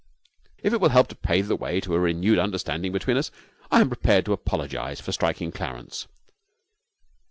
If 0.63 0.73
it 0.73 0.81
will 0.81 0.89
help 0.89 1.09
to 1.09 1.15
pave 1.15 1.47
the 1.47 1.55
way 1.55 1.79
to 1.79 1.93
a 1.93 1.99
renewed 1.99 2.39
understanding 2.39 2.91
between 2.91 3.17
us, 3.17 3.29
I 3.69 3.81
am 3.81 3.87
prepared 3.87 4.25
to 4.25 4.33
apologize 4.33 4.99
for 4.99 5.11
striking 5.11 5.51
Clarence. 5.51 6.07